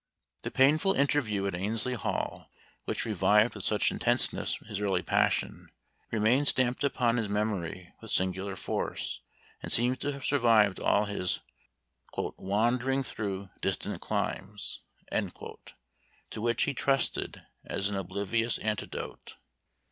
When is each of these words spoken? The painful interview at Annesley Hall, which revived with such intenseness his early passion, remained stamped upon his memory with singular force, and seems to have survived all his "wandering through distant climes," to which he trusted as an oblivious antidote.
The 0.41 0.49
painful 0.49 0.93
interview 0.95 1.45
at 1.45 1.53
Annesley 1.53 1.93
Hall, 1.93 2.49
which 2.85 3.05
revived 3.05 3.53
with 3.53 3.63
such 3.63 3.91
intenseness 3.91 4.57
his 4.65 4.81
early 4.81 5.03
passion, 5.03 5.69
remained 6.09 6.47
stamped 6.47 6.83
upon 6.83 7.17
his 7.17 7.29
memory 7.29 7.93
with 8.01 8.09
singular 8.09 8.55
force, 8.55 9.19
and 9.61 9.71
seems 9.71 9.99
to 9.99 10.11
have 10.11 10.25
survived 10.25 10.79
all 10.79 11.05
his 11.05 11.41
"wandering 12.17 13.03
through 13.03 13.51
distant 13.61 14.01
climes," 14.01 14.81
to 15.11 16.41
which 16.41 16.63
he 16.63 16.73
trusted 16.73 17.43
as 17.63 17.87
an 17.87 17.95
oblivious 17.95 18.57
antidote. 18.57 19.35